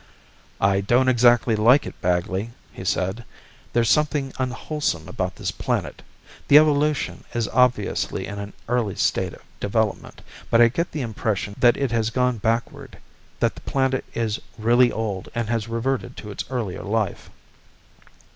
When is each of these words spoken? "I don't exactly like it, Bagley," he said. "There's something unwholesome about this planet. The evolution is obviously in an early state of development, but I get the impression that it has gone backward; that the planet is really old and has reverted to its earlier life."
"I 0.59 0.81
don't 0.81 1.09
exactly 1.09 1.55
like 1.55 1.85
it, 1.85 1.93
Bagley," 2.01 2.49
he 2.73 2.83
said. 2.83 3.23
"There's 3.71 3.91
something 3.91 4.33
unwholesome 4.39 5.07
about 5.07 5.35
this 5.35 5.51
planet. 5.51 6.01
The 6.47 6.57
evolution 6.57 7.23
is 7.35 7.47
obviously 7.49 8.25
in 8.25 8.39
an 8.39 8.53
early 8.67 8.95
state 8.95 9.33
of 9.33 9.43
development, 9.59 10.23
but 10.49 10.59
I 10.59 10.69
get 10.69 10.91
the 10.91 11.01
impression 11.01 11.55
that 11.59 11.77
it 11.77 11.91
has 11.91 12.09
gone 12.09 12.39
backward; 12.39 12.97
that 13.39 13.53
the 13.53 13.61
planet 13.61 14.03
is 14.15 14.39
really 14.57 14.91
old 14.91 15.29
and 15.35 15.47
has 15.49 15.67
reverted 15.67 16.17
to 16.17 16.31
its 16.31 16.45
earlier 16.49 16.81
life." 16.81 17.29